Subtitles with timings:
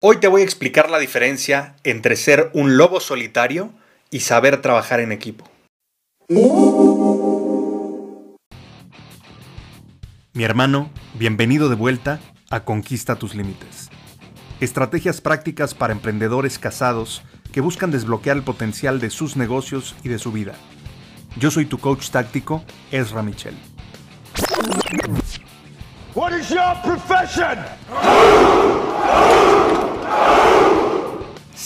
[0.00, 3.72] Hoy te voy a explicar la diferencia entre ser un lobo solitario
[4.12, 5.44] y saber trabajar en equipo.
[10.34, 13.90] Mi hermano, bienvenido de vuelta a Conquista tus Límites.
[14.60, 20.20] Estrategias prácticas para emprendedores casados que buscan desbloquear el potencial de sus negocios y de
[20.20, 20.54] su vida.
[21.40, 22.62] Yo soy tu coach táctico,
[22.92, 23.56] Ezra Michel.
[26.14, 27.58] What is your profession?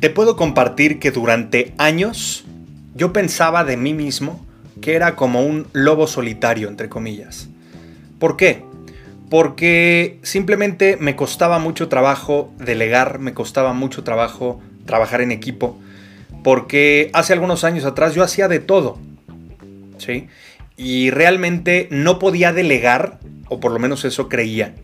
[0.00, 2.46] Te puedo compartir que durante años
[2.94, 4.46] yo pensaba de mí mismo
[4.80, 7.50] que era como un lobo solitario, entre comillas.
[8.18, 8.64] ¿Por qué?
[9.28, 15.78] Porque simplemente me costaba mucho trabajo delegar, me costaba mucho trabajo trabajar en equipo,
[16.42, 18.98] porque hace algunos años atrás yo hacía de todo,
[19.98, 20.28] ¿sí?
[20.78, 23.18] Y realmente no podía delegar,
[23.50, 24.74] o por lo menos eso creía,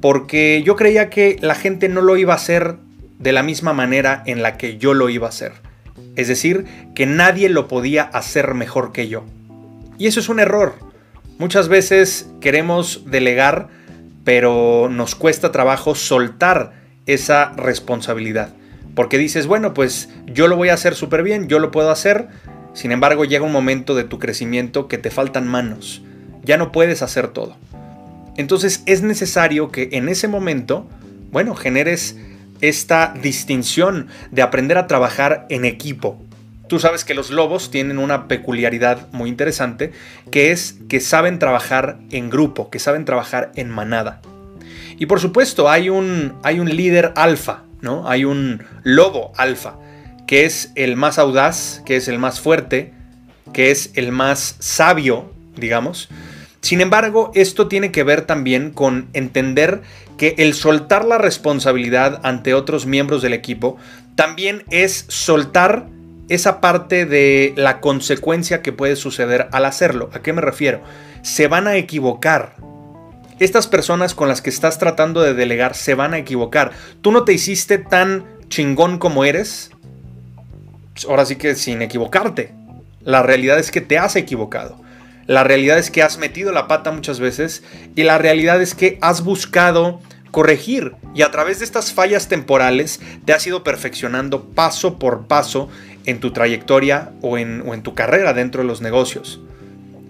[0.00, 2.78] porque yo creía que la gente no lo iba a hacer
[3.20, 5.52] de la misma manera en la que yo lo iba a hacer.
[6.16, 9.24] Es decir, que nadie lo podía hacer mejor que yo.
[9.98, 10.74] Y eso es un error.
[11.38, 13.68] Muchas veces queremos delegar,
[14.24, 16.72] pero nos cuesta trabajo soltar
[17.06, 18.54] esa responsabilidad.
[18.94, 22.28] Porque dices, bueno, pues yo lo voy a hacer súper bien, yo lo puedo hacer.
[22.72, 26.02] Sin embargo, llega un momento de tu crecimiento que te faltan manos.
[26.42, 27.56] Ya no puedes hacer todo.
[28.36, 30.88] Entonces es necesario que en ese momento,
[31.30, 32.16] bueno, generes
[32.60, 36.22] esta distinción de aprender a trabajar en equipo.
[36.68, 39.92] Tú sabes que los lobos tienen una peculiaridad muy interesante,
[40.30, 44.20] que es que saben trabajar en grupo, que saben trabajar en manada.
[44.96, 48.08] Y por supuesto, hay un, hay un líder alfa, ¿no?
[48.08, 49.74] Hay un lobo alfa,
[50.26, 52.94] que es el más audaz, que es el más fuerte,
[53.52, 56.08] que es el más sabio, digamos.
[56.60, 59.80] Sin embargo, esto tiene que ver también con entender
[60.18, 63.78] que el soltar la responsabilidad ante otros miembros del equipo
[64.14, 65.86] también es soltar
[66.28, 70.10] esa parte de la consecuencia que puede suceder al hacerlo.
[70.12, 70.80] ¿A qué me refiero?
[71.22, 72.54] Se van a equivocar.
[73.40, 76.72] Estas personas con las que estás tratando de delegar se van a equivocar.
[77.00, 79.70] Tú no te hiciste tan chingón como eres.
[81.08, 82.52] Ahora sí que sin equivocarte.
[83.02, 84.79] La realidad es que te has equivocado.
[85.30, 87.62] La realidad es que has metido la pata muchas veces
[87.94, 90.00] y la realidad es que has buscado
[90.32, 95.68] corregir y a través de estas fallas temporales te has ido perfeccionando paso por paso
[96.04, 99.40] en tu trayectoria o en, o en tu carrera dentro de los negocios.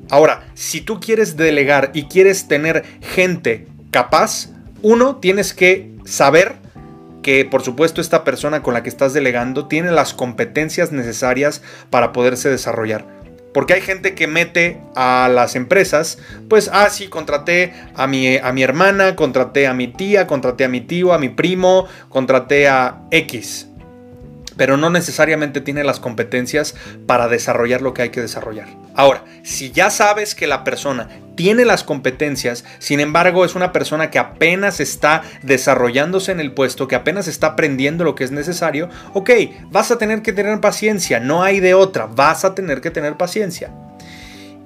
[0.08, 4.48] Ahora, si tú quieres delegar y quieres tener gente capaz,
[4.80, 6.54] uno, tienes que saber
[7.22, 11.60] que por supuesto esta persona con la que estás delegando tiene las competencias necesarias
[11.90, 13.19] para poderse desarrollar.
[13.52, 16.18] Porque hay gente que mete a las empresas,
[16.48, 20.68] pues, ah, sí, contraté a mi, a mi hermana, contraté a mi tía, contraté a
[20.68, 23.69] mi tío, a mi primo, contraté a X.
[24.60, 26.74] Pero no necesariamente tiene las competencias
[27.06, 28.68] para desarrollar lo que hay que desarrollar.
[28.94, 34.10] Ahora, si ya sabes que la persona tiene las competencias, sin embargo es una persona
[34.10, 38.90] que apenas está desarrollándose en el puesto, que apenas está aprendiendo lo que es necesario,
[39.14, 39.30] ok,
[39.70, 43.16] vas a tener que tener paciencia, no hay de otra, vas a tener que tener
[43.16, 43.72] paciencia.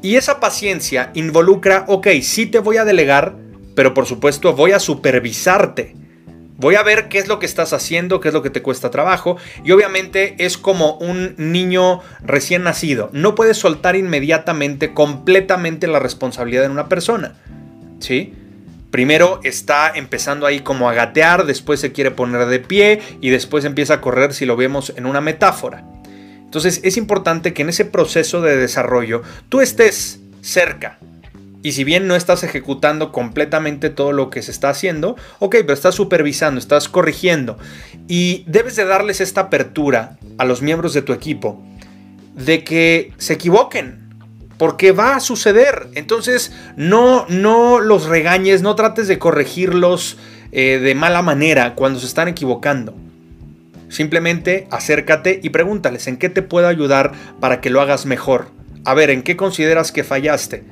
[0.02, 3.36] Y esa paciencia involucra, ok, sí te voy a delegar,
[3.76, 5.94] pero por supuesto voy a supervisarte.
[6.56, 8.90] Voy a ver qué es lo que estás haciendo, qué es lo que te cuesta
[8.90, 9.36] trabajo.
[9.64, 13.10] Y obviamente es como un niño recién nacido.
[13.12, 17.34] No puedes soltar inmediatamente, completamente la responsabilidad en una persona.
[17.98, 18.34] ¿Sí?
[18.92, 23.64] Primero está empezando ahí como a gatear, después se quiere poner de pie y después
[23.64, 25.84] empieza a correr si lo vemos en una metáfora.
[26.54, 31.00] Entonces es importante que en ese proceso de desarrollo tú estés cerca,
[31.64, 35.72] y si bien no estás ejecutando completamente todo lo que se está haciendo, ok, pero
[35.72, 37.56] estás supervisando, estás corrigiendo.
[38.06, 41.64] Y debes de darles esta apertura a los miembros de tu equipo
[42.34, 44.04] de que se equivoquen.
[44.58, 45.88] Porque va a suceder.
[45.94, 50.18] Entonces, no, no los regañes, no trates de corregirlos
[50.52, 52.94] eh, de mala manera cuando se están equivocando.
[53.88, 58.52] Simplemente acércate y pregúntales en qué te puedo ayudar para que lo hagas mejor
[58.84, 60.62] a ver, ¿en qué consideras que fallaste?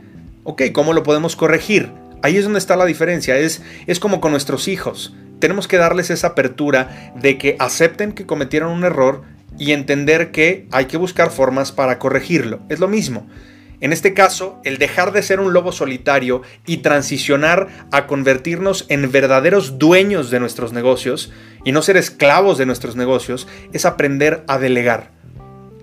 [0.44, 1.92] Ok, ¿cómo lo podemos corregir?
[2.20, 5.14] Ahí es donde está la diferencia, es, es como con nuestros hijos.
[5.38, 9.22] Tenemos que darles esa apertura de que acepten que cometieron un error
[9.56, 12.60] y entender que hay que buscar formas para corregirlo.
[12.68, 13.28] Es lo mismo.
[13.80, 19.12] En este caso, el dejar de ser un lobo solitario y transicionar a convertirnos en
[19.12, 21.32] verdaderos dueños de nuestros negocios
[21.64, 25.21] y no ser esclavos de nuestros negocios es aprender a delegar.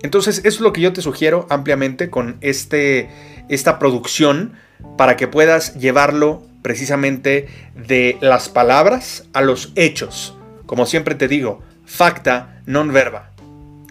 [0.01, 3.09] Entonces, eso es lo que yo te sugiero ampliamente con este,
[3.49, 4.53] esta producción
[4.97, 10.35] para que puedas llevarlo precisamente de las palabras a los hechos.
[10.65, 13.33] Como siempre te digo, facta non verba,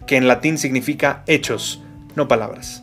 [0.06, 1.82] que en latín significa hechos,
[2.14, 2.82] no palabras.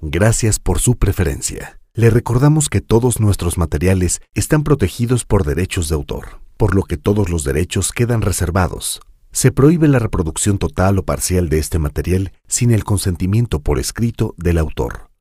[0.00, 1.78] Gracias por su preferencia.
[1.92, 6.98] Le recordamos que todos nuestros materiales están protegidos por derechos de autor, por lo que
[6.98, 9.00] todos los derechos quedan reservados.
[9.32, 14.34] Se prohíbe la reproducción total o parcial de este material sin el consentimiento por escrito
[14.36, 15.07] del autor.